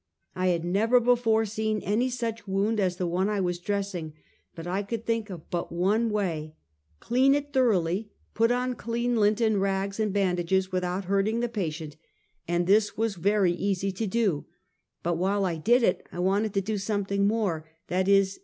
[0.35, 4.13] "I had never before seen any such wound as the one I was dressing,
[4.55, 6.55] but I could think of but one way—
[6.99, 11.97] clean it thoroughly, put on clean lint and rags and bandages, without hurting the patient,
[12.47, 13.31] and this was 250 Half a Century.
[13.61, 14.45] very easy to do;
[15.03, 18.39] but M^liile I did this, I wanted to do something more, viz.